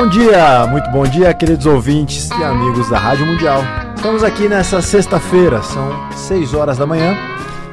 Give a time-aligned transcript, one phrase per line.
[0.00, 3.60] Bom dia, muito bom dia, queridos ouvintes e amigos da Rádio Mundial.
[3.94, 7.14] Estamos aqui nessa sexta-feira, são 6 horas da manhã.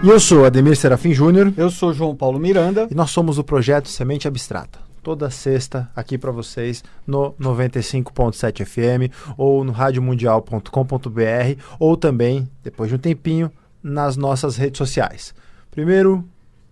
[0.04, 1.54] E eu sou Ademir Serafim Júnior.
[1.56, 2.86] Eu sou João Paulo Miranda.
[2.92, 4.78] E nós somos o projeto Semente Abstrata.
[5.02, 12.96] Toda sexta aqui para vocês no 95.7 FM ou no radiomundial.com.br ou também, depois de
[12.96, 13.50] um tempinho,
[13.82, 15.34] nas nossas redes sociais.
[15.72, 16.28] Primeiro,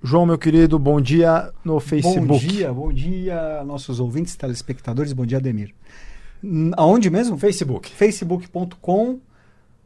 [0.05, 2.27] João, meu querido, bom dia no Facebook.
[2.27, 5.73] Bom dia, bom dia, nossos ouvintes, telespectadores, bom dia, Ademir.
[6.77, 7.35] Aonde mesmo?
[7.39, 7.89] Facebook.
[7.89, 9.19] facebook.com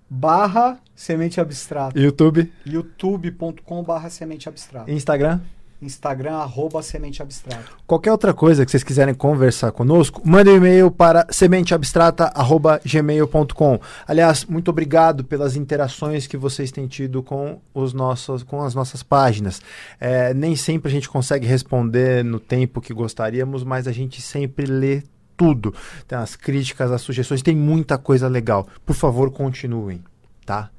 [0.10, 1.98] barra semente abstrata.
[1.98, 2.52] YouTube.
[2.66, 4.92] youtube.com barra semente abstrata.
[4.92, 5.40] Instagram.
[5.82, 7.64] Instagram, arroba Semente Abstrata.
[7.88, 13.80] Qualquer outra coisa que vocês quiserem conversar conosco, mande um e-mail para sementeabstrata.gmail.com.
[14.08, 19.02] Aliás, muito obrigado pelas interações que vocês têm tido com, os nossos, com as nossas
[19.02, 19.62] páginas.
[20.00, 24.66] É, nem sempre a gente consegue responder no tempo que gostaríamos, mas a gente sempre
[24.66, 25.02] lê
[25.38, 25.74] tudo.
[26.06, 28.68] Tem as críticas, as sugestões, tem muita coisa legal.
[28.86, 30.04] Por favor, continuem,
[30.46, 30.70] tá?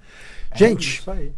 [0.50, 1.32] É gente, isso aí.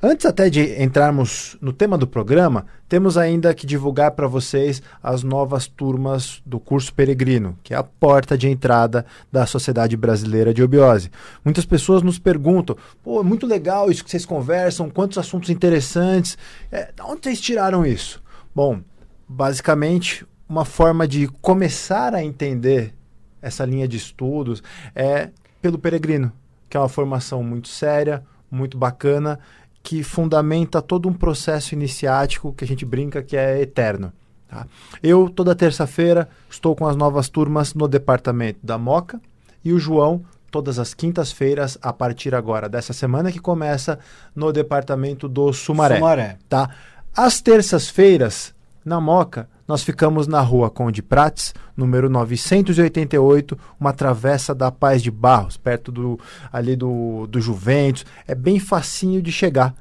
[0.00, 5.24] Antes até de entrarmos no tema do programa, temos ainda que divulgar para vocês as
[5.24, 10.62] novas turmas do curso Peregrino, que é a porta de entrada da Sociedade Brasileira de
[10.62, 11.10] Obiose.
[11.44, 16.38] Muitas pessoas nos perguntam: pô, é muito legal isso que vocês conversam, quantos assuntos interessantes.
[16.70, 18.22] É, de onde vocês tiraram isso?
[18.54, 18.80] Bom,
[19.28, 22.94] basicamente, uma forma de começar a entender
[23.42, 24.62] essa linha de estudos
[24.94, 26.32] é pelo Peregrino,
[26.70, 29.40] que é uma formação muito séria, muito bacana
[29.88, 34.12] que fundamenta todo um processo iniciático que a gente brinca que é eterno.
[34.46, 34.66] Tá?
[35.02, 39.18] Eu, toda terça-feira, estou com as novas turmas no departamento da Moca
[39.64, 43.98] e o João, todas as quintas-feiras, a partir agora dessa semana que começa,
[44.36, 45.96] no departamento do Sumaré.
[45.96, 46.36] Sumaré.
[46.50, 46.68] Tá?
[47.16, 54.72] Às terças-feiras, na Moca, nós ficamos na rua Conde Prates, número 988, uma travessa da
[54.72, 56.18] Paz de Barros, perto do,
[56.50, 58.06] ali do, do Juventus.
[58.26, 59.74] É bem facinho de chegar.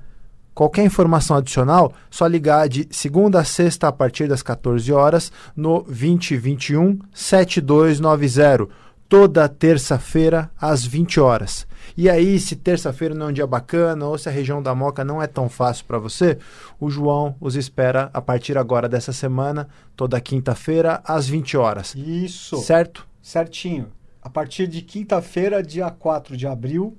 [0.53, 5.83] Qualquer informação adicional, só ligar de segunda a sexta a partir das 14 horas no
[5.83, 8.67] 2021 7290
[9.09, 11.65] toda terça-feira às 20 horas.
[11.95, 15.03] E aí, se terça-feira não é um dia bacana ou se a região da Moca
[15.03, 16.37] não é tão fácil para você,
[16.79, 21.95] o João os espera a partir agora dessa semana, toda quinta-feira às 20 horas.
[21.95, 22.57] Isso.
[22.57, 23.07] Certo?
[23.21, 23.87] Certinho.
[24.21, 26.97] A partir de quinta-feira, dia 4 de abril,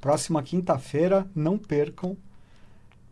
[0.00, 2.16] próxima quinta-feira, não percam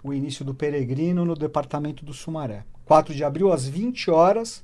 [0.03, 2.65] o início do peregrino no departamento do Sumaré.
[2.84, 4.62] 4 de abril às 20 horas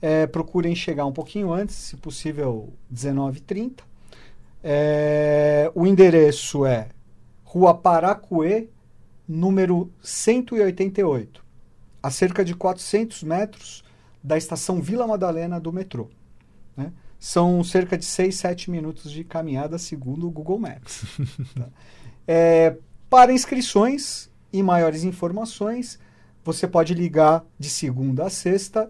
[0.00, 3.80] é, procurem chegar um pouquinho antes, se possível 19h30.
[4.62, 6.88] É, o endereço é
[7.44, 8.68] Rua Paracuê,
[9.26, 11.44] número 188,
[12.02, 13.84] a cerca de 400 metros
[14.22, 16.08] da estação Vila Madalena do metrô.
[16.76, 16.92] Né?
[17.18, 21.04] São cerca de 6, 7 minutos de caminhada, segundo o Google Maps.
[21.54, 21.68] tá?
[22.26, 22.76] é,
[23.10, 25.98] para inscrições e maiores informações,
[26.44, 28.88] você pode ligar de segunda a sexta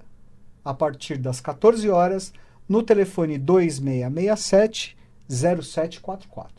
[0.68, 2.30] a partir das 14 horas
[2.68, 4.94] no telefone 2667
[5.26, 6.54] 0744.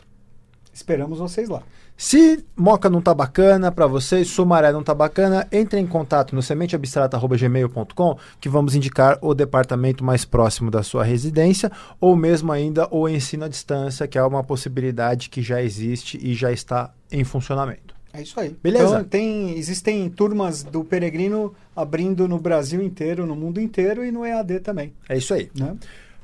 [0.73, 1.61] Esperamos vocês lá.
[1.95, 6.41] Se Moca não tá bacana para vocês, Sumaré não tá bacana, entre em contato no
[6.41, 13.07] sementeabstrata.gmail.com que vamos indicar o departamento mais próximo da sua residência ou mesmo ainda o
[13.07, 17.98] ensino à distância, que é uma possibilidade que já existe e já está em funcionamento.
[18.13, 18.55] É isso aí.
[18.61, 18.85] Beleza.
[18.85, 24.25] Então, tem, existem turmas do Peregrino abrindo no Brasil inteiro, no mundo inteiro e no
[24.25, 24.93] EAD também.
[25.07, 25.49] É isso aí.
[25.55, 25.75] Né?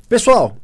[0.09, 0.57] Pessoal,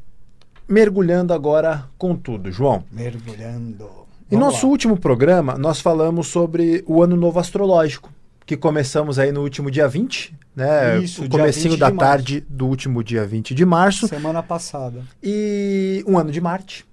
[0.68, 2.84] mergulhando agora com tudo, João.
[2.92, 4.02] Mergulhando.
[4.32, 4.72] Em Vamos nosso lá.
[4.72, 8.12] último programa, nós falamos sobre o Ano Novo Astrológico,
[8.46, 11.00] que começamos aí no último dia 20, né?
[11.00, 12.00] Isso, o dia comecinho 20 da março.
[12.00, 14.08] tarde do último dia 20 de março.
[14.08, 15.04] Semana passada.
[15.22, 16.86] E um ano de Marte.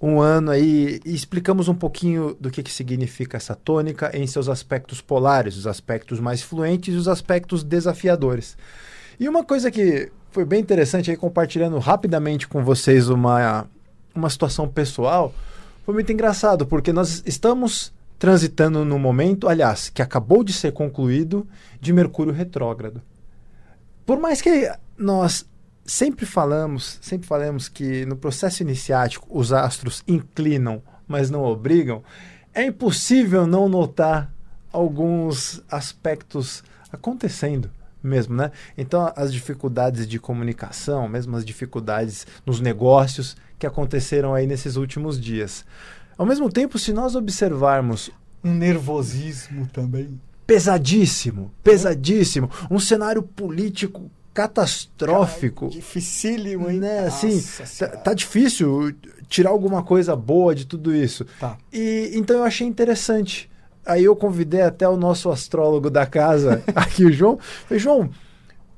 [0.00, 4.48] Um ano aí, e explicamos um pouquinho do que, que significa essa tônica em seus
[4.48, 8.56] aspectos polares, os aspectos mais fluentes e os aspectos desafiadores.
[9.18, 13.66] E uma coisa que foi bem interessante aí, compartilhando rapidamente com vocês uma,
[14.14, 15.32] uma situação pessoal,
[15.84, 21.46] foi muito engraçado, porque nós estamos transitando num momento, aliás, que acabou de ser concluído,
[21.80, 23.00] de Mercúrio retrógrado.
[24.04, 25.46] Por mais que nós
[25.84, 32.02] sempre falamos, sempre falamos que no processo iniciático os astros inclinam, mas não obrigam,
[32.54, 34.32] é impossível não notar
[34.72, 37.70] alguns aspectos acontecendo
[38.02, 38.50] mesmo, né?
[38.76, 45.20] Então as dificuldades de comunicação, mesmo as dificuldades nos negócios que aconteceram aí nesses últimos
[45.20, 45.64] dias.
[46.16, 48.10] Ao mesmo tempo, se nós observarmos
[48.42, 50.20] Um nervosismo também.
[50.46, 55.68] pesadíssimo, pesadíssimo, um cenário político catastrófico.
[55.68, 56.80] Cara, dificílimo, hein?
[56.80, 57.06] Né?
[57.06, 57.40] Assim,
[57.78, 58.92] tá, tá, difícil
[59.28, 61.24] tirar alguma coisa boa de tudo isso.
[61.38, 61.56] Tá.
[61.72, 63.48] E então eu achei interessante.
[63.86, 67.38] Aí eu convidei até o nosso astrólogo da casa, aqui o João.
[67.66, 68.10] Falei, João,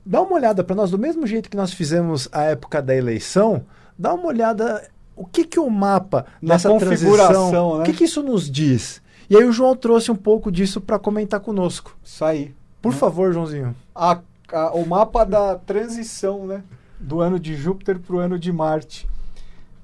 [0.05, 3.65] dá uma olhada para nós, do mesmo jeito que nós fizemos a época da eleição,
[3.99, 7.83] dá uma olhada o que que o mapa nessa configuração, transição, né?
[7.83, 9.01] o que que isso nos diz?
[9.31, 11.97] E aí o João trouxe um pouco disso para comentar conosco.
[12.05, 12.55] Isso aí.
[12.83, 12.99] Por né?
[12.99, 13.75] favor, Joãozinho.
[13.95, 14.21] A,
[14.53, 16.63] a, o mapa da transição, né?
[16.99, 19.07] Do ano de Júpiter para o ano de Marte.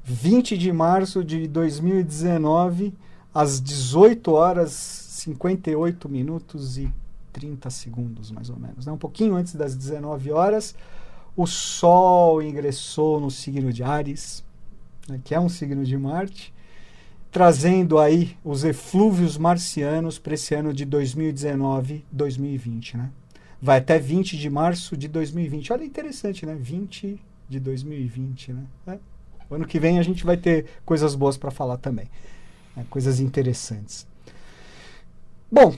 [0.05, 2.95] 20 de março de 2019,
[3.33, 6.93] às 18 horas 58 minutos e
[7.33, 8.87] 30 segundos, mais ou menos.
[8.87, 8.93] Né?
[8.93, 10.75] Um pouquinho antes das 19 horas,
[11.37, 14.43] o Sol ingressou no signo de Ares,
[15.09, 15.21] né?
[15.23, 16.53] que é um signo de Marte
[17.33, 23.11] trazendo aí os eflúvios marcianos para esse ano de 2019-2020, né?
[23.63, 25.73] Vai até 20 de março de 2020.
[25.73, 26.57] Olha, interessante, né?
[26.59, 27.17] 20
[27.49, 28.65] de 2020, né?
[28.89, 28.99] É.
[29.49, 32.11] Ano que vem a gente vai ter coisas boas para falar também.
[32.75, 32.85] Né?
[32.91, 34.05] Coisas interessantes.
[35.51, 35.77] Bom,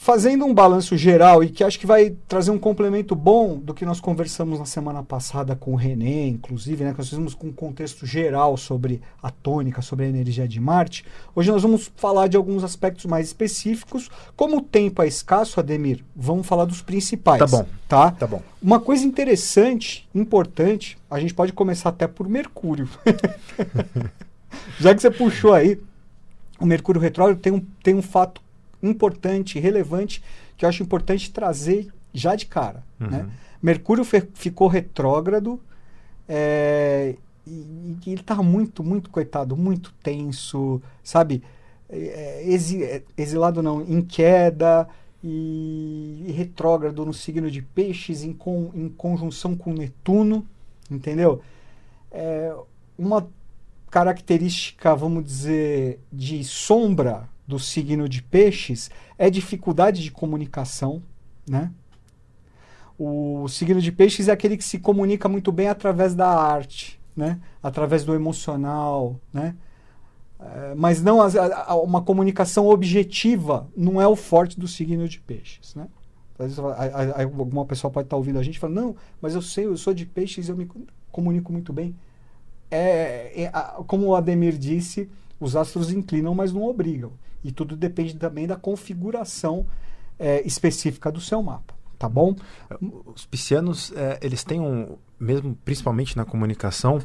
[0.00, 3.84] fazendo um balanço geral e que acho que vai trazer um complemento bom do que
[3.84, 7.52] nós conversamos na semana passada com o René, inclusive, né, que nós fizemos com um
[7.52, 11.04] contexto geral sobre a tônica, sobre a energia de Marte.
[11.34, 14.08] Hoje nós vamos falar de alguns aspectos mais específicos.
[14.36, 17.40] Como o tempo é escasso, Ademir, vamos falar dos principais.
[17.40, 17.66] Tá bom.
[17.88, 18.12] Tá?
[18.12, 18.40] Tá bom.
[18.62, 22.88] Uma coisa interessante, importante, a gente pode começar até por Mercúrio.
[24.78, 25.76] Já que você puxou aí,
[26.60, 28.40] o Mercúrio retrógrado tem um, tem um fato
[28.82, 30.22] importante, relevante,
[30.56, 32.82] que eu acho importante trazer já de cara.
[33.00, 33.08] Uhum.
[33.08, 33.30] Né?
[33.62, 35.60] Mercúrio ficou retrógrado
[36.28, 37.16] é,
[37.46, 41.42] e, e, ele está muito, muito coitado, muito tenso, sabe?
[41.88, 44.88] É, exi, é, exilado não, em queda
[45.24, 50.46] e, e, retrógrado no signo de peixes em, con, em conjunção com Netuno,
[50.90, 51.40] entendeu?
[52.10, 52.54] É
[52.96, 53.26] uma
[53.90, 61.02] característica, vamos dizer, de sombra do signo de peixes é dificuldade de comunicação,
[61.48, 61.72] né?
[62.98, 67.40] O signo de peixes é aquele que se comunica muito bem através da arte, né?
[67.62, 69.56] Através do emocional, né?
[70.38, 71.18] É, mas não
[71.82, 75.88] uma comunicação objetiva não é o forte do signo de peixes, né?
[76.38, 79.66] Às vezes, alguma pessoa pode estar ouvindo a gente e falar, não, mas eu sei,
[79.66, 80.68] eu sou de peixes, eu me
[81.10, 81.96] comunico muito bem.
[82.70, 83.50] É, é
[83.86, 85.08] como o Ademir disse,
[85.40, 87.12] os astros inclinam, mas não obrigam.
[87.42, 89.66] E tudo depende também da configuração
[90.18, 91.74] é, específica do seu mapa.
[91.98, 92.36] Tá bom?
[93.12, 97.00] Os piscianos, é, eles têm um, mesmo principalmente na comunicação,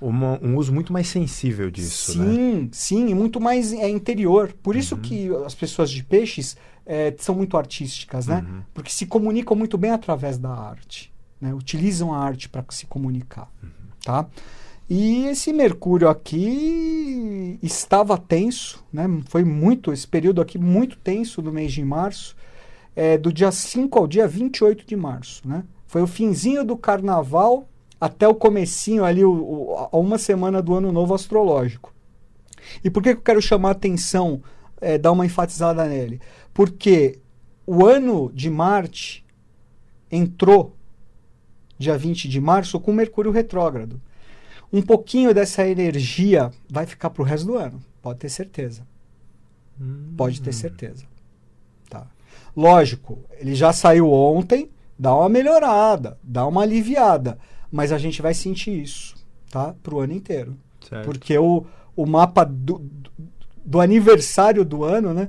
[0.00, 2.12] uma, um uso muito mais sensível disso.
[2.12, 2.68] Sim, né?
[2.72, 4.54] sim, muito mais é, interior.
[4.62, 5.00] Por isso uhum.
[5.02, 6.56] que as pessoas de peixes
[6.86, 8.44] é, são muito artísticas, né?
[8.48, 8.62] Uhum.
[8.72, 11.12] Porque se comunicam muito bem através da arte.
[11.38, 11.52] Né?
[11.52, 13.52] Utilizam a arte para se comunicar.
[13.62, 13.70] Uhum.
[14.02, 14.26] Tá?
[14.90, 19.04] E esse Mercúrio aqui estava tenso, né?
[19.26, 22.34] Foi muito, esse período aqui muito tenso do mês de março,
[22.96, 25.62] é, do dia 5 ao dia 28 de março, né?
[25.86, 27.68] Foi o finzinho do carnaval
[28.00, 31.92] até o comecinho ali, o, o, uma semana do ano novo astrológico.
[32.82, 34.42] E por que eu quero chamar a atenção,
[34.80, 36.18] é, dar uma enfatizada nele?
[36.54, 37.18] Porque
[37.66, 39.22] o ano de Marte
[40.10, 40.74] entrou
[41.78, 44.00] dia 20 de março com Mercúrio retrógrado
[44.72, 47.80] um pouquinho dessa energia vai ficar para o resto do ano.
[48.02, 48.86] Pode ter certeza.
[49.80, 50.12] Hum.
[50.16, 51.04] Pode ter certeza.
[51.88, 52.06] Tá.
[52.56, 57.38] Lógico, ele já saiu ontem, dá uma melhorada, dá uma aliviada.
[57.70, 59.14] Mas a gente vai sentir isso,
[59.50, 59.74] tá?
[59.82, 60.56] Para o ano inteiro.
[60.88, 61.04] Certo.
[61.04, 62.82] Porque o, o mapa do,
[63.64, 65.28] do aniversário do ano, né?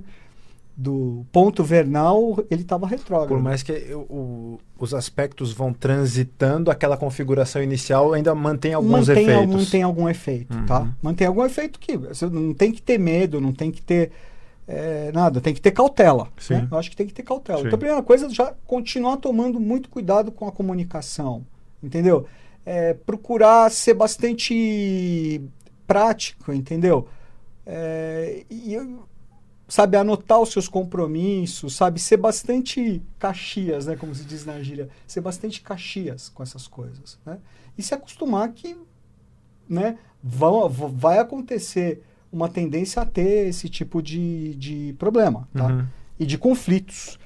[0.81, 3.27] Do ponto vernal, ele estava retrógrado.
[3.27, 9.27] Por mais que o, os aspectos vão transitando, aquela configuração inicial ainda mantém alguns mantém,
[9.27, 9.55] efeitos.
[9.55, 10.65] Mantém algum efeito, uhum.
[10.65, 10.88] tá?
[11.01, 14.09] Mantém algum efeito que você não tem que ter medo, não tem que ter
[14.65, 16.29] é, nada, tem que ter cautela.
[16.50, 16.65] Né?
[16.71, 17.59] Eu acho que tem que ter cautela.
[17.59, 17.67] Sim.
[17.67, 21.45] Então, a primeira coisa é já continuar tomando muito cuidado com a comunicação,
[21.83, 22.25] entendeu?
[22.65, 25.41] É, procurar ser bastante
[25.86, 27.05] prático, entendeu?
[27.65, 28.77] É, e
[29.70, 34.90] sabe, anotar os seus compromissos, sabe, ser bastante caxias, né, como se diz na gíria,
[35.08, 37.38] ser bastante caxias com essas coisas, né?
[37.78, 38.76] E se acostumar que,
[39.70, 45.68] né, vão, vai acontecer uma tendência a ter esse tipo de, de problema, tá?
[45.68, 45.86] Uhum.
[46.20, 47.18] E de conflitos.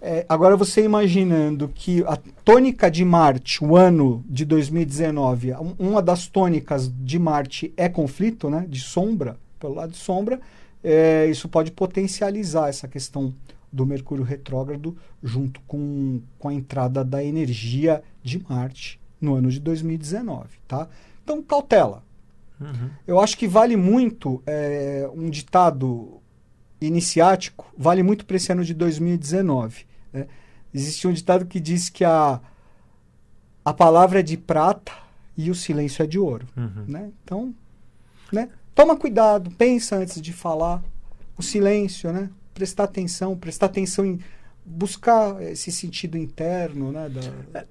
[0.00, 6.26] É, agora você imaginando que a tônica de Marte, o ano de 2019, uma das
[6.26, 10.40] tônicas de Marte é conflito, né, de sombra, pelo lado de sombra,
[10.84, 13.34] é, isso pode potencializar essa questão
[13.72, 19.58] do Mercúrio retrógrado, junto com, com a entrada da energia de Marte no ano de
[19.58, 20.88] 2019, tá?
[21.24, 22.04] Então, cautela.
[22.60, 22.90] Uhum.
[23.06, 26.20] Eu acho que vale muito é, um ditado
[26.80, 29.86] iniciático, vale muito para esse ano de 2019.
[30.12, 30.26] Né?
[30.72, 32.40] Existe um ditado que diz que a,
[33.64, 34.92] a palavra é de prata
[35.36, 36.46] e o silêncio é de ouro.
[36.56, 36.84] Uhum.
[36.86, 37.12] Né?
[37.24, 37.54] Então,
[38.32, 38.50] né?
[38.74, 40.82] Toma cuidado, pensa antes de falar.
[41.36, 42.30] O silêncio, né?
[42.54, 44.20] prestar atenção, prestar atenção em
[44.64, 46.92] buscar esse sentido interno.
[46.92, 47.10] Né?
[47.52, 47.64] Da...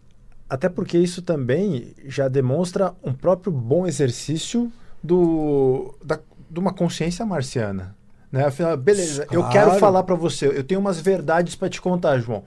[0.49, 6.19] Até porque isso também já demonstra um próprio bom exercício do, da,
[6.51, 7.95] de uma consciência marciana.
[8.31, 8.45] Né?
[8.45, 9.53] Afinal, beleza, eu Claro.
[9.53, 12.43] quero falar para você, eu tenho umas verdades para te contar, João.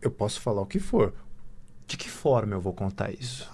[0.00, 1.12] Eu posso falar o que for.
[1.86, 3.48] De que forma eu vou contar isso?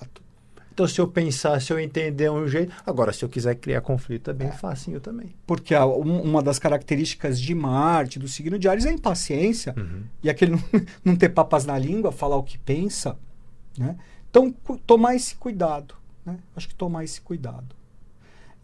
[0.80, 2.72] Então, se eu pensar, se eu entender um jeito.
[2.86, 5.34] Agora, se eu quiser criar conflito, é bem facinho também.
[5.46, 9.74] Porque a- um- uma das características de Marte, do signo de Ares, é a impaciência.
[9.76, 10.04] Uhum.
[10.22, 10.62] E aquele não,
[11.04, 13.14] não ter papas na língua, falar o que pensa.
[13.76, 13.94] Né?
[14.30, 14.50] Então,
[14.86, 15.94] tomar esse cuidado.
[16.24, 16.38] Né?
[16.56, 17.76] Acho que tomar esse cuidado.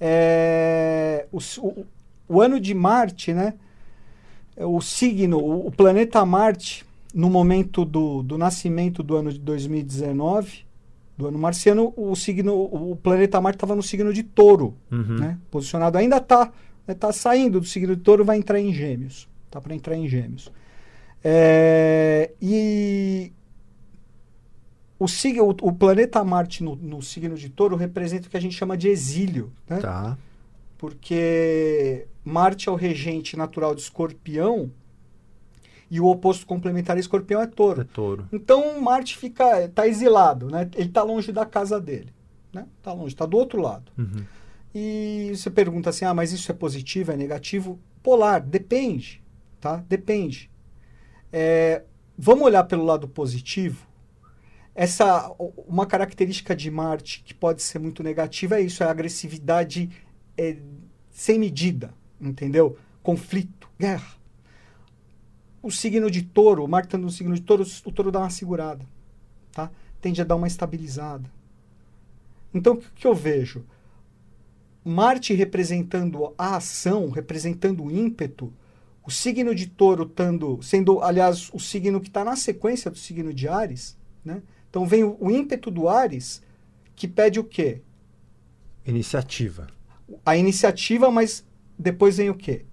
[0.00, 1.86] É, o, o-
[2.28, 3.52] o ano de Marte, né?
[4.56, 6.82] é O signo, o, o planeta Marte,
[7.12, 10.64] no momento do, do nascimento do ano de 2019,
[11.16, 15.16] do ano marciano, o signo, o planeta Marte estava no signo de Touro Uhum.
[15.18, 15.38] né?
[15.50, 16.52] Posicionado ainda está
[16.94, 19.28] tá saindo do signo de touro, vai entrar em gêmeos.
[19.50, 20.52] Tá para entrar em gêmeos.
[21.24, 23.32] É, e
[24.98, 28.40] o, sig, o, o planeta Marte no, no signo de touro representa o que a
[28.40, 29.78] gente chama de exílio, né?
[29.78, 30.16] Tá.
[30.78, 34.70] Porque Marte é o regente natural de escorpião
[35.90, 37.84] e o oposto complementar a escorpião é É touro.
[37.84, 38.28] touro.
[38.32, 40.68] Então Marte fica tá exilado, né?
[40.74, 42.12] Ele está longe da casa dele,
[42.52, 42.66] né?
[42.82, 43.92] Tá longe, está do outro lado.
[43.96, 44.24] Uhum.
[44.74, 47.78] E você pergunta assim: ah, mas isso é positivo, é negativo?
[48.02, 49.22] Polar, depende,
[49.60, 49.84] tá?
[49.88, 50.50] Depende.
[51.32, 51.82] É,
[52.16, 53.86] vamos olhar pelo lado positivo.
[54.74, 55.32] Essa,
[55.66, 59.88] uma característica de Marte que pode ser muito negativa é isso, é a agressividade
[60.36, 60.58] é,
[61.10, 62.76] sem medida, entendeu?
[63.02, 64.16] Conflito, guerra.
[65.66, 68.30] O signo de touro, o Marte estando no signo de touro, o touro dá uma
[68.30, 68.86] segurada,
[69.50, 69.68] tá?
[70.00, 71.28] Tende a dar uma estabilizada.
[72.54, 73.64] Então, o que que eu vejo?
[74.84, 78.52] Marte representando a ação, representando o ímpeto,
[79.04, 83.34] o signo de touro tando, sendo, aliás, o signo que está na sequência do signo
[83.34, 84.44] de Ares, né?
[84.70, 86.44] Então vem o, o ímpeto do Ares,
[86.94, 87.82] que pede o quê?
[88.86, 89.66] Iniciativa.
[90.24, 91.44] A iniciativa, mas
[91.76, 92.64] depois vem o quê?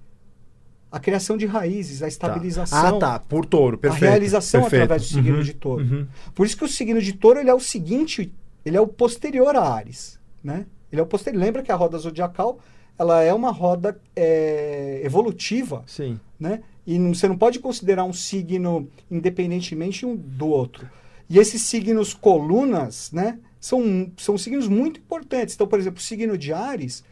[0.93, 3.19] A criação de raízes, a estabilização, Ah, tá.
[3.19, 4.05] Por touro, perfeito.
[4.05, 4.83] a realização perfeito.
[4.83, 5.83] através do signo Uhum, de touro.
[5.83, 6.07] uhum.
[6.35, 8.31] Por isso que o signo de touro ele é o seguinte,
[8.63, 10.67] ele é o posterior a Ares, né?
[10.91, 11.41] Ele é o posterior.
[11.41, 12.59] Lembra que a roda zodiacal
[13.00, 16.19] ela é uma roda é, evolutiva, Sim.
[16.39, 16.62] né?
[16.85, 20.88] E não- você não pode considerar um signo independentemente um do outro.
[21.27, 23.39] E esses signos colunas, né?
[23.59, 25.55] São, são signos muito importantes.
[25.55, 27.03] Então, por exemplo, o signo de Ares,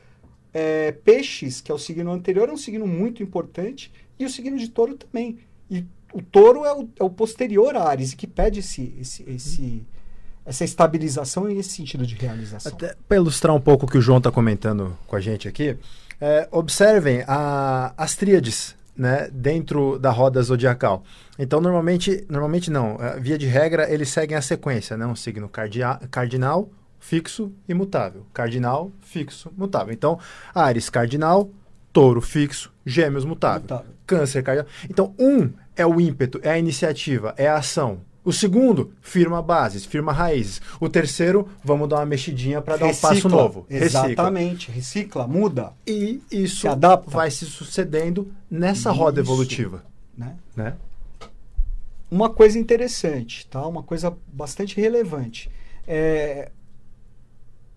[0.53, 4.57] é, Peixes, que é o signo anterior, é um signo muito importante, e o signo
[4.57, 5.39] de Touro também.
[5.69, 9.83] E o Touro é o, é o posterior a Ares, que pede esse, esse, esse,
[10.45, 12.77] essa estabilização e esse sentido de realização.
[13.07, 15.77] Para ilustrar um pouco o que o João está comentando com a gente aqui,
[16.19, 21.03] é, observem a- as tríades né, dentro da roda zodiacal.
[21.39, 25.07] Então, normalmente, normalmente não, é, via de regra, eles seguem a sequência, né?
[25.07, 25.49] Um signo
[26.11, 26.69] cardinal,
[27.01, 28.25] fixo e mutável.
[28.33, 29.93] Cardinal, fixo, mutável.
[29.93, 30.17] Então,
[30.55, 31.49] Ares, cardinal,
[31.91, 33.61] touro, fixo, gêmeos, mutável.
[33.63, 33.91] Mutável.
[34.07, 34.69] Câncer, cardinal.
[34.89, 37.99] Então, um é o ímpeto, é a iniciativa, é a ação.
[38.23, 40.61] O segundo, firma bases, firma raízes.
[40.79, 43.31] O terceiro, vamos dar uma mexidinha para dar um passo Recicla.
[43.31, 43.65] novo.
[43.67, 44.05] Recicla.
[44.11, 44.71] Exatamente.
[44.71, 45.73] Recicla, muda.
[45.87, 47.09] E isso Se adapta.
[47.09, 49.29] vai se sucedendo nessa roda Isso.
[49.31, 49.83] evolutiva.
[50.15, 50.35] Né?
[50.55, 50.75] Né?
[52.11, 53.65] uma coisa interessante, tá?
[53.65, 55.49] Uma coisa bastante relevante.
[55.87, 56.51] É,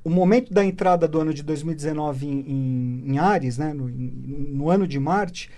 [0.05, 3.73] o momento da entrada do ano de 2019 em, em, em Ares, né?
[3.73, 5.51] no, em- no ano de Marte,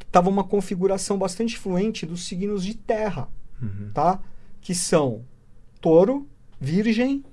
[0.00, 3.28] estava uma configuração bastante fluente dos signos de terra,
[3.62, 3.90] Uhum.
[3.94, 4.20] tá?
[4.60, 5.22] Que são
[5.80, 6.26] Touro,
[6.60, 7.24] Virgem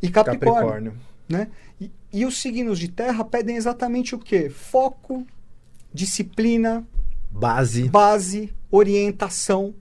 [0.00, 0.92] e Capricórnio.
[0.92, 0.94] Capricórnio.
[1.28, 1.48] né?
[1.80, 4.48] E, e os signos de terra pedem exatamente o quê?
[4.48, 5.26] Foco,
[5.92, 6.86] disciplina,
[7.30, 9.74] Base, base, orientação,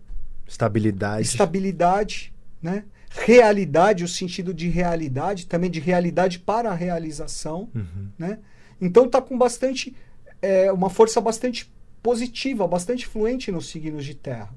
[0.47, 1.27] estabilidade.
[1.27, 2.83] estabilidade, né?
[3.15, 7.69] Realidade, o sentido de realidade, também de realidade para a realização.
[7.73, 8.09] Uhum.
[8.17, 8.39] Né?
[8.81, 9.95] Então está com bastante,
[10.41, 14.53] é, uma força bastante positiva, bastante fluente nos signos de terra.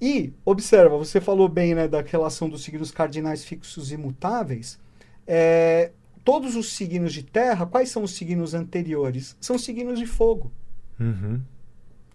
[0.00, 4.78] E, observa, você falou bem né, da relação dos signos cardinais fixos e mutáveis.
[5.26, 5.90] É,
[6.24, 9.36] todos os signos de terra, quais são os signos anteriores?
[9.40, 10.50] São signos de fogo,
[10.98, 11.40] Uhum.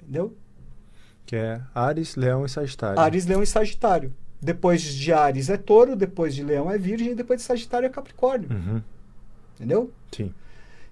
[0.01, 0.35] entendeu?
[1.25, 2.99] Que é Ares, Leão e Sagitário.
[2.99, 4.13] Ares, Leão e Sagitário.
[4.43, 8.49] Depois de Ares é Touro, depois de Leão é Virgem, depois de Sagitário é Capricórnio.
[8.51, 8.81] Uhum.
[9.55, 9.91] Entendeu?
[10.11, 10.33] Sim.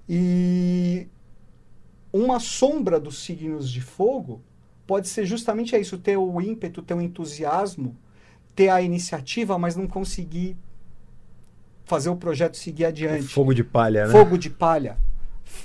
[0.08, 1.08] E
[2.12, 4.42] uma sombra dos signos de fogo
[4.88, 7.96] pode ser justamente isso, ter o ímpeto, ter o entusiasmo,
[8.56, 10.58] ter a iniciativa, mas não conseguir
[11.86, 13.28] fazer o projeto seguir adiante.
[13.28, 14.12] Fogo de palha, né?
[14.12, 14.98] Fogo de palha.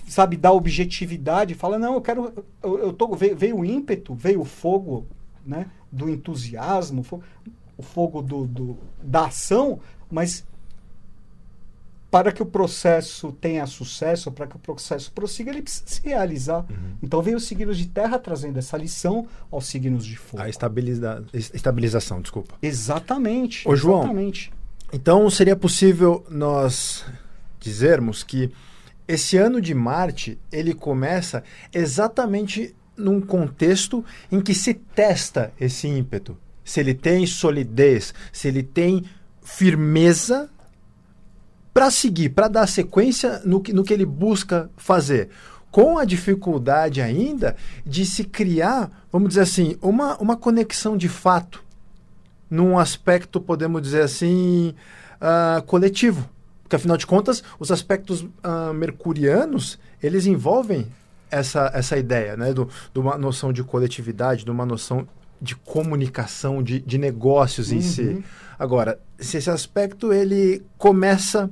[0.08, 2.32] Sabe, dar objetividade, fala, não, eu quero.
[2.62, 5.06] Eu, eu tô, veio, veio o ímpeto, veio o fogo
[5.44, 7.22] né, do entusiasmo, fo-
[7.76, 9.78] o fogo do, do- da ação,
[10.10, 10.44] mas
[12.10, 16.64] para que o processo tenha sucesso, para que o processo prossiga, ele precisa se realizar.
[17.02, 20.42] Então veio os signos de terra trazendo essa lição aos signos de fogo.
[20.42, 21.24] A estabiliza...
[21.32, 22.54] es- estabilização, desculpa.
[22.62, 23.68] Exatamente.
[23.68, 24.52] Ô, João, exatamente.
[24.92, 27.04] Então, seria possível nós
[27.58, 28.50] dizermos que
[29.06, 31.42] esse ano de Marte, ele começa
[31.74, 36.38] exatamente num contexto em que se testa esse ímpeto.
[36.66, 39.04] Se ele tem solidez, se ele tem
[39.40, 40.50] firmeza
[41.72, 45.28] para seguir, para dar sequência no que, no que ele busca fazer.
[45.70, 47.54] Com a dificuldade ainda
[47.84, 51.62] de se criar, vamos dizer assim, uma, uma conexão de fato
[52.50, 54.74] num aspecto, podemos dizer assim,
[55.20, 56.28] ah, coletivo.
[56.62, 60.88] Porque, afinal de contas, os aspectos ah, mercurianos, eles envolvem
[61.30, 62.52] essa, essa ideia, né?
[62.52, 65.06] Do, de uma noção de coletividade, de uma noção
[65.40, 68.02] de comunicação, de, de negócios em si.
[68.02, 68.22] Uhum.
[68.58, 71.50] Agora, se esse aspecto, ele começa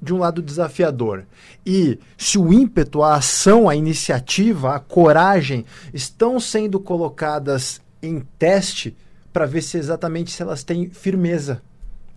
[0.00, 1.24] de um lado desafiador.
[1.64, 8.96] E se o ímpeto, a ação, a iniciativa, a coragem estão sendo colocadas em teste
[9.32, 11.62] para ver se exatamente se elas têm firmeza.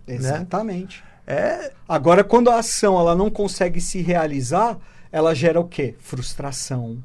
[0.06, 1.02] Exatamente.
[1.26, 4.78] É, Agora, quando a ação ela não consegue se realizar,
[5.10, 5.94] ela gera o quê?
[5.98, 7.02] Frustração,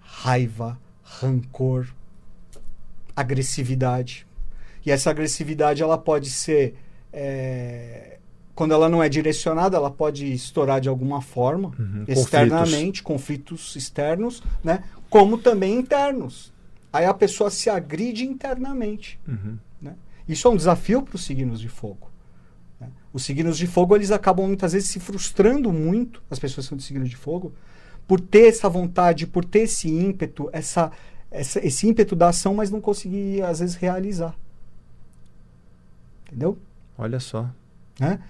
[0.00, 1.86] raiva, rancor,
[3.20, 4.26] agressividade.
[4.84, 6.76] E essa agressividade ela pode ser,
[7.12, 8.18] é,
[8.54, 13.76] quando ela não é direcionada, ela pode estourar de alguma forma, Uhum, externamente, conflitos.
[13.76, 14.84] externos, né?
[15.10, 16.52] Como também internos.
[16.92, 19.18] Aí a pessoa se agride internamente.
[19.28, 19.94] uhum, né?
[20.28, 22.10] Isso é um desafio para os signos de fogo.
[22.80, 22.88] né?
[23.12, 26.78] Os signos de fogo eles acabam muitas vezes se frustrando muito, as pessoas que são
[26.78, 27.52] de signos de fogo,
[28.06, 30.90] por ter essa vontade, por ter esse ímpeto, essa,
[31.30, 34.34] essa- esse ímpeto da ação, mas não conseguir às vezes realizar.
[36.26, 36.58] Entendeu?
[36.96, 37.48] olha só.
[38.00, 38.20] né?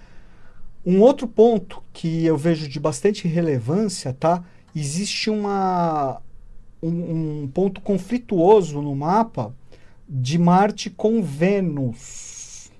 [0.85, 4.43] Um outro ponto que eu vejo de bastante relevância, tá?
[4.75, 6.21] Existe uma,
[6.81, 9.53] um, um ponto conflituoso no mapa
[10.07, 12.71] de Marte com Vênus,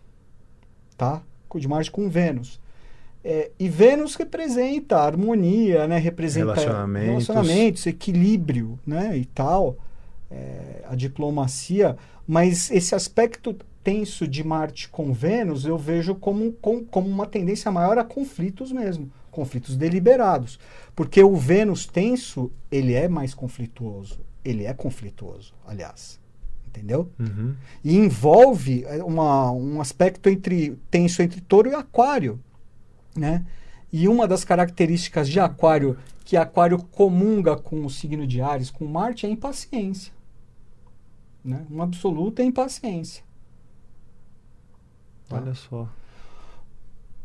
[0.96, 1.22] tá?
[1.56, 2.60] De Marte com Vênus.
[3.24, 5.98] É, e Vênus representa harmonia, né?
[5.98, 7.28] Representa Relacionamentos.
[7.28, 9.18] relacionamentos, equilíbrio, né?
[9.18, 9.76] E tal,
[10.30, 11.98] é, a diplomacia.
[12.28, 17.72] Mas esse aspecto tenso de Marte com Vênus eu vejo como, com- como uma tendência
[17.72, 20.60] maior a conflitos mesmo, conflitos deliberados.
[20.96, 24.20] Porque o Vênus tenso, ele é mais conflituoso.
[24.44, 26.20] Ele é conflituoso, aliás.
[26.68, 27.10] Entendeu?
[27.20, 27.56] Uhum.
[27.84, 32.40] E envolve eh, uma, um aspecto entre tenso entre touro e aquário.
[33.16, 33.44] Né?
[33.92, 38.86] E uma das características de aquário, que aquário comunga com o signo de Ares, com
[38.86, 40.14] Marte, é a impaciência.
[41.50, 41.66] Né?
[41.70, 43.24] Uma absoluta impaciência.
[45.28, 45.38] Tá.
[45.38, 45.90] Olha só.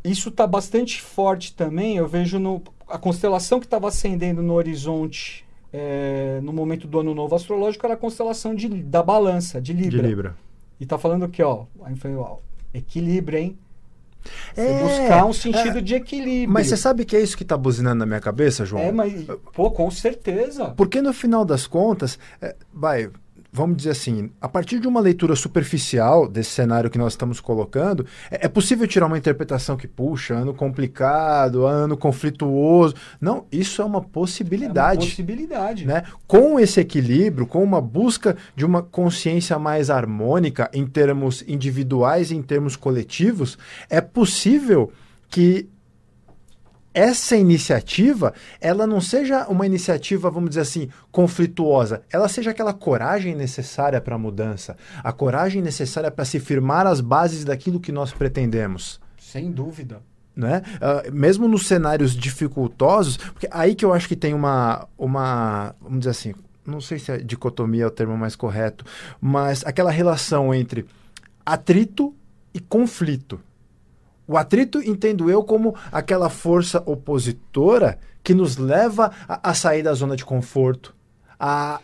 [0.02, 1.96] Isso está bastante forte também.
[1.98, 7.14] Eu vejo no, a constelação que estava ascendendo no horizonte eh, no momento do ano
[7.14, 10.02] novo astrológico era a constelação de, da balança, de Libra.
[10.02, 10.36] De Libra.
[10.80, 12.38] E tá falando aqui, ó, ó,
[12.72, 13.58] equilíbrio, hein?
[14.54, 16.50] Você É, buscar um sentido de equilíbrio.
[16.50, 18.82] Mas você sabe que é isso que está buzinando na minha cabeça, João?
[18.82, 20.70] É, mas, pô, com certeza.
[20.70, 23.10] Porque no final das contas, é, vai,
[23.54, 28.04] vamos dizer assim, a partir de uma leitura superficial desse cenário que nós estamos colocando,
[28.28, 32.96] é, é possível tirar uma interpretação que, puxa, ano complicado, ano conflituoso.
[33.20, 35.06] Não, isso é uma É uma possibilidade.
[35.06, 35.86] possibilidade.
[35.86, 36.02] né?
[36.26, 42.34] Com esse equilíbrio, com uma busca de uma consciência mais harmônica em termos individuais e
[42.36, 43.56] em termos coletivos,
[43.88, 44.90] é possível
[45.30, 45.68] que
[46.94, 53.34] essa iniciativa, ela não seja uma iniciativa, vamos dizer assim, conflituosa, ela seja aquela coragem
[53.34, 58.12] necessária para a mudança, a coragem necessária para se firmar as bases daquilo que nós
[58.12, 60.00] pretendemos Sem dúvida.
[60.36, 60.62] né?
[60.80, 65.98] Ah, mesmo nos cenários dificultosos, porque aí que eu acho que tem uma, uma, vamos
[65.98, 68.84] dizer assim, não sei se a dicotomia é o termo mais correto,
[69.20, 70.86] mas aquela relação entre
[71.44, 72.14] atrito
[72.54, 73.40] e conflito.
[74.26, 79.92] O atrito entendo eu como aquela força opositora que nos leva a, a sair da
[79.92, 80.94] zona de conforto,
[81.38, 81.80] a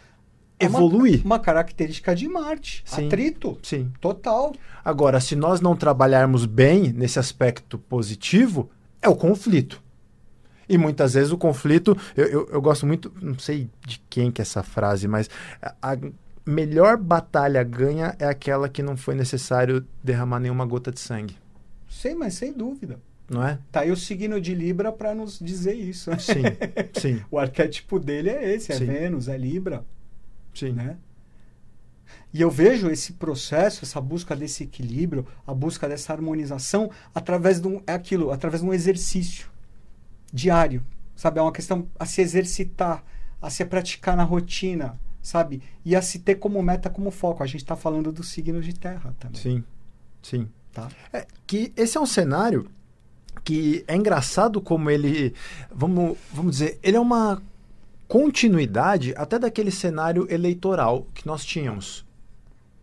[0.59, 1.21] É uma- evoluir.
[1.25, 2.83] Uma, característica de Marte.
[2.87, 3.07] Sim.
[3.07, 3.59] Atrito.
[3.63, 3.93] Sim.
[4.01, 4.55] Total.
[4.85, 8.71] Agora, se nós não trabalharmos bem nesse aspecto positivo,
[9.03, 9.83] é o conflito.
[10.69, 14.41] E muitas vezes o conflito, eu, eu, eu gosto muito, não sei de quem que
[14.41, 15.29] é essa frase, mas
[15.61, 15.99] a, a
[16.47, 21.37] melhor batalha ganha é aquela que não foi necessário derramar nenhuma gota de sangue,
[22.01, 22.99] Sei, mas sem dúvida.
[23.29, 23.59] não é?
[23.71, 26.11] Tá aí o signo de Libra para nos dizer isso.
[26.19, 26.43] Sim,
[26.99, 28.87] sim, O arquétipo dele é esse, é Sim.
[28.87, 29.85] Vênus, é Libra,
[30.55, 30.73] sim.
[30.73, 30.97] né?
[32.33, 37.69] E eu vejo esse processo, essa busca desse equilíbrio, a busca dessa harmonização através de
[37.69, 39.49] um, é aquilo, através de um exercício
[40.33, 40.83] diário,
[41.15, 41.39] sabe?
[41.39, 43.05] É uma questão a se exercitar,
[43.43, 45.63] a se praticar na rotina, sabe?
[45.85, 47.43] E a se ter como meta, como foco.
[47.43, 49.65] A gente está falando dos signos de terra também, Sim,
[50.23, 50.49] sim.
[50.73, 50.89] Tá?
[51.13, 52.69] É, que esse é um cenário
[53.45, 55.35] que é engraçado como ele,
[55.73, 57.43] vamos, vamos dizer, ele é uma
[58.07, 62.05] continuidade até daquele cenário eleitoral que nós tínhamos,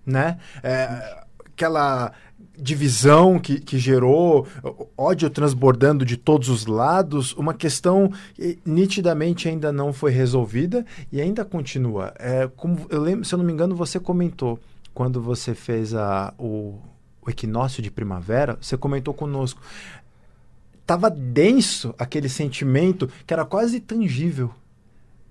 [0.05, 0.39] né?
[0.63, 2.13] É, aquela
[2.59, 4.47] divisão que, que gerou
[4.97, 11.21] ódio transbordando de todos os lados, uma questão que nitidamente ainda não foi resolvida e
[11.21, 12.13] ainda continua.
[12.17, 14.59] É, como eu lembro, se eu não me engano, você comentou
[14.93, 16.79] quando você fez a, o,
[17.27, 19.61] o equinócio de primavera, você comentou conosco.
[20.85, 24.51] Tava denso aquele sentimento que era quase tangível,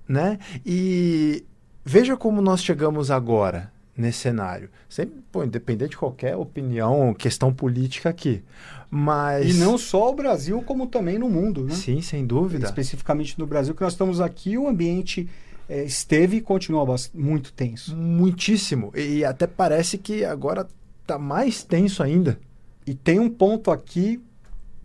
[0.07, 0.39] né?
[0.65, 1.43] E
[1.83, 4.69] veja como nós chegamos agora nesse cenário.
[4.87, 8.43] Sempre, pô, independente de qualquer opinião, questão política aqui.
[8.91, 9.57] Mas.
[9.57, 11.75] E não só o Brasil, como também no mundo, né?
[11.75, 12.67] Sim, sem dúvida.
[12.67, 15.27] Especificamente no Brasil, que nós estamos aqui, o ambiente
[15.67, 17.97] eh, esteve e continua muito tenso.
[17.97, 18.93] Muitíssimo.
[18.95, 20.69] E até parece que agora
[21.07, 22.39] tá mais tenso ainda.
[22.87, 24.23] E tem um ponto aqui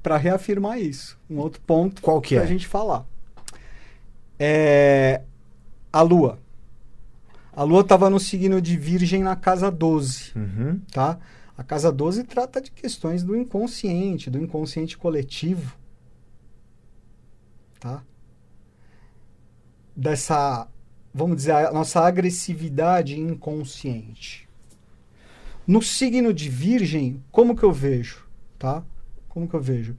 [0.01, 1.19] para reafirmar isso.
[1.29, 2.47] Um outro ponto Qual que pra é?
[2.47, 3.05] gente falar.
[4.39, 5.21] É
[5.93, 6.39] a Lua.
[7.53, 10.79] A Lua estava no signo de Virgem na casa 12, Uhum.
[10.91, 11.19] tá?
[11.57, 15.75] A casa 12 trata de questões do inconsciente, do inconsciente coletivo,
[17.79, 18.01] tá?
[19.95, 20.67] Dessa,
[21.13, 24.47] vamos dizer, a nossa agressividade inconsciente.
[25.71, 28.27] No signo de Virgem, como que eu vejo,
[28.59, 28.83] tá?
[29.29, 29.95] Como que eu vejo?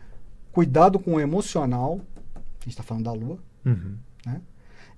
[0.52, 1.98] Cuidado com o emocional,
[2.37, 3.96] a gente está falando da Lua, Uhum.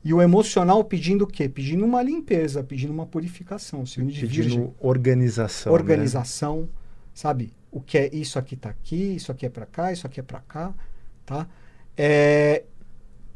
[0.05, 1.49] e o emocional pedindo o quê?
[1.49, 3.87] Pedindo uma limpeza, pedindo uma purificação.
[3.87, 4.43] Signo de Virgem.
[4.45, 5.73] Pedindo organização.
[5.73, 5.79] né?
[5.79, 6.69] organização,
[7.15, 7.53] sabe?
[7.71, 10.23] O que é isso aqui tá aqui, isso aqui é para cá, isso aqui é
[10.25, 10.75] para cá,
[11.25, 11.47] tá?
[11.97, 12.65] É,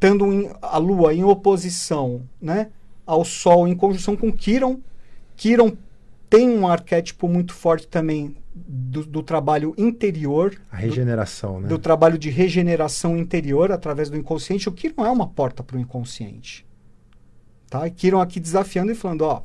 [0.00, 2.70] tendo em- a Lua em oposição, né,
[3.06, 4.80] ao Sol em conjunção com Quiron.
[5.36, 5.72] Quiron
[6.28, 11.68] tem um arquétipo muito forte também do, do trabalho interior, A regeneração, né?
[11.68, 14.68] do trabalho de regeneração interior através do inconsciente.
[14.68, 16.66] O Quiron é uma porta para o inconsciente,
[17.68, 17.86] tá?
[17.86, 19.42] E Quiron aqui desafiando e falando, ó,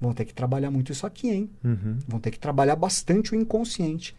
[0.00, 1.50] vão ter que trabalhar muito isso aqui, hein?
[1.64, 1.98] Uhum.
[2.06, 4.14] Vão ter que trabalhar bastante o inconsciente.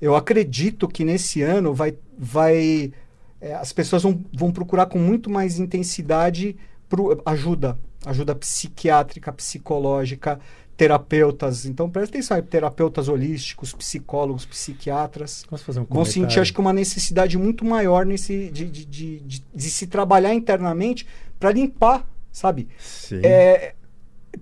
[0.00, 2.92] Eu acredito que nesse ano vai, vai
[3.40, 6.56] é, as pessoas vão, vão procurar com muito mais intensidade
[6.88, 10.38] pro, ajuda, ajuda psiquiátrica, psicológica,
[10.76, 11.66] terapeutas.
[11.66, 16.12] Então presta atenção, aí, terapeutas holísticos, psicólogos, psiquiatras Posso fazer um vão comentário?
[16.28, 20.32] sentir, acho que, uma necessidade muito maior nesse, de, de, de, de, de se trabalhar
[20.34, 21.06] internamente
[21.38, 22.68] para limpar, sabe?
[22.78, 23.20] Sim.
[23.24, 23.74] É,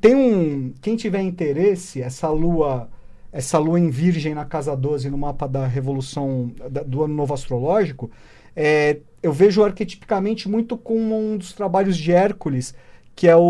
[0.01, 0.75] tem um.
[0.83, 2.89] Quem tiver interesse, essa lua.
[3.33, 7.35] Essa lua em virgem na casa 12 no mapa da revolução da- do ano novo
[7.35, 8.11] astrológico,
[8.55, 12.75] é, eu vejo arquetipicamente muito com um dos trabalhos de Hércules,
[13.17, 13.41] que é o,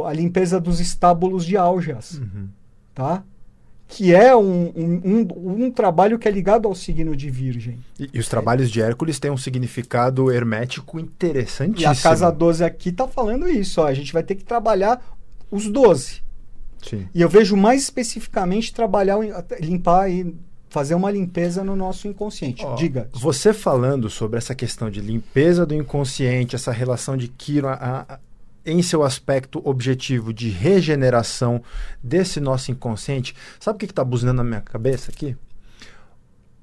[0.00, 2.48] o- a limpeza dos estábulos de Aljas, Uhum.
[2.94, 3.22] tá?
[3.88, 7.78] Que é um, um, um, um trabalho que é ligado ao signo de Virgem.
[8.00, 11.92] E, e os trabalhos de Hércules têm um significado hermético E interessantíssimo.
[11.92, 15.00] a casa 12 aqui tá falando isso, ó, a gente vai ter que trabalhar
[15.50, 16.20] os 12.
[16.82, 17.06] Sim.
[17.14, 19.18] E eu vejo mais especificamente trabalhar,
[19.60, 20.34] limpar e
[20.68, 22.64] fazer uma limpeza no nosso inconsciente.
[22.64, 23.08] Ó, Diga.
[23.12, 28.18] Você falando sobre essa questão de limpeza do inconsciente, essa relação de Quiro a- a-
[28.66, 31.62] em seu aspecto objetivo de regeneração
[32.02, 35.36] desse nosso inconsciente, sabe o que está buzinando na minha cabeça aqui?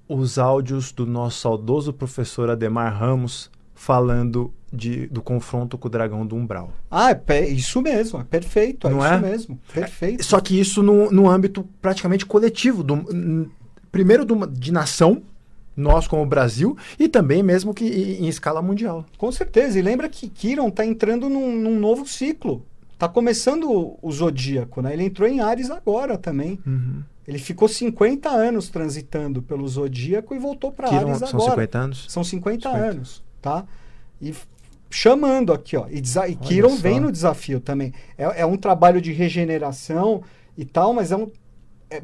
[0.08, 6.26] Os áudios do nosso saudoso professor Ademar Ramos falando de, do confronto com o dragão
[6.26, 6.72] do umbral.
[6.92, 9.20] Ah, é isso mesmo, é perfeito, é Não isso é?
[9.20, 10.24] mesmo, perfeito.
[10.24, 13.50] Só que isso no, no âmbito praticamente coletivo, do,
[13.92, 15.24] primeiro do- de nação,
[15.76, 19.06] nós como Brasil, e também mesmo que em, escala mundial.
[19.18, 19.80] Com certeza.
[19.80, 22.66] E lembra que Kiron está entrando num, num novo ciclo.
[22.94, 24.94] Está começando o, zodíaco, né?
[24.94, 26.60] Ele entrou em Ares agora também.
[27.28, 31.52] Ele ficou 50 anos transitando pelo zodíaco e voltou para Ares são agora.
[31.52, 32.06] 50 anos?
[32.08, 32.90] São 50, 50.
[32.92, 33.66] anos, tá?
[34.22, 34.34] E
[34.94, 35.88] chamando aqui, ó.
[35.90, 37.94] E, e Kiron vem no desafio também.
[38.18, 40.22] É, é um trabalho de regeneração
[40.58, 41.30] e tal, mas é um.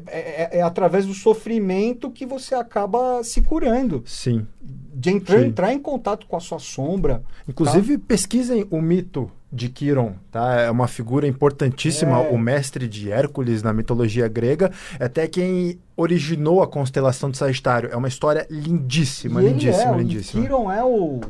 [0.06, 4.02] É, é- é através do sofrimento que você acaba se curando.
[4.06, 4.46] Sim.
[4.62, 5.46] De entrar, Sim.
[5.46, 7.22] entrar em contato com a sua sombra.
[7.48, 10.60] Inclusive, pesquisem o mito de Quiron, tá?
[10.60, 12.30] É uma figura importantíssima, É.
[12.30, 17.88] o mestre de Hércules na mitologia grega, é até quem originou a constelação de Sagitário.
[17.92, 20.40] É uma história lindíssima, E lindíssima, é, lindíssima.
[20.40, 21.20] O Kiron é o,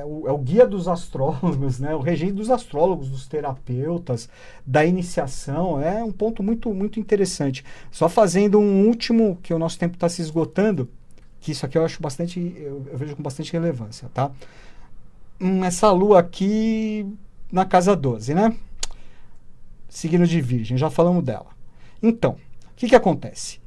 [0.00, 1.94] é o, é o guia dos astrólogos, né?
[1.94, 4.28] O regente dos astrólogos, dos terapeutas,
[4.66, 5.80] da iniciação.
[5.80, 7.64] É um ponto muito, muito interessante.
[7.90, 10.88] Só fazendo um último, que o nosso tempo está se esgotando,
[11.40, 14.30] que isso aqui eu acho bastante, eu, eu vejo com bastante relevância, tá?
[15.40, 17.06] Hum, essa lua aqui
[17.52, 18.56] na casa 12, né?
[19.88, 21.46] Signo de Virgem, já falamos dela.
[22.02, 23.58] Então, o que que acontece?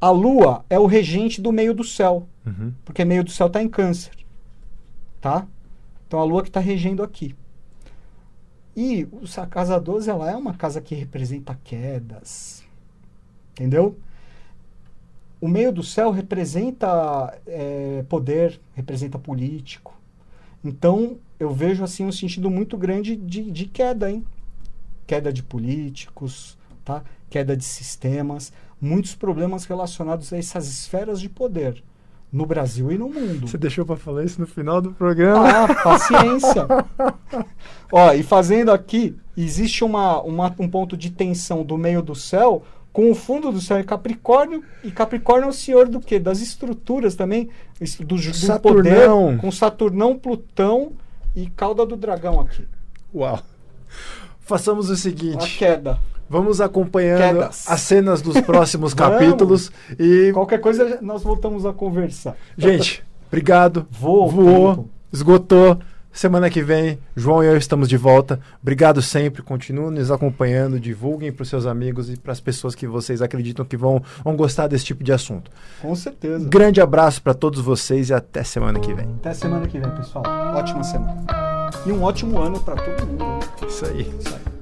[0.00, 2.72] A lua é o regente do meio do céu Uhum.
[2.84, 4.12] porque meio do céu está em câncer,
[5.20, 5.46] tá?
[6.06, 7.34] Então a lua que está regendo aqui.
[8.76, 12.62] E a casa 12 ela é uma casa que representa quedas,
[13.52, 13.98] entendeu?
[15.40, 19.98] O meio do céu representa é, poder, representa político.
[20.62, 24.24] Então eu vejo assim um sentido muito grande de, de queda, hein?
[25.06, 27.02] Queda de políticos, tá?
[27.30, 31.82] Queda de sistemas, muitos problemas relacionados a essas esferas de poder
[32.32, 33.46] no Brasil e no mundo.
[33.48, 35.48] Você deixou pra falar isso no final do programa?
[35.48, 36.66] Ah, paciência.
[37.92, 42.62] Ó, e fazendo aqui, existe uma, uma- um ponto de tensão do meio do céu
[42.92, 44.62] com o fundo do céu em Capricórnio.
[44.82, 46.18] E Capricórnio é o senhor do quê?
[46.18, 47.48] Das estruturas também,
[48.00, 49.26] do, do Saturnão.
[49.26, 50.92] poder, com Saturnão, Plutão
[51.34, 52.66] e cauda do dragão aqui.
[53.14, 53.38] Uau.
[54.40, 55.98] Façamos o A seguinte, queda.
[56.28, 57.64] Vamos acompanhando Quedas.
[57.68, 62.36] as cenas dos próximos capítulos e Qualquer coisa, nós voltamos a conversar.
[62.56, 63.86] gente, obrigado.
[63.90, 64.90] Voou voou, tempo.
[65.12, 65.78] esgotou.
[66.12, 68.40] Semana que vem, João e eu estamos de volta.
[68.62, 72.86] Obrigado sempre, continuem nos acompanhando, divulguem para os seus amigos e para as pessoas que
[72.86, 75.50] vocês acreditam que vão, vão gostar desse tipo de assunto.
[75.82, 76.48] Com certeza.
[76.48, 79.04] Grande abraço para todos vocês e até semana que vem.
[79.20, 80.24] Até semana que vem, pessoal.
[80.54, 81.22] Ótima semana.
[81.84, 83.46] E um ótimo ano para todo mundo.
[83.68, 84.00] Isso aí.
[84.18, 84.55] Isso aí.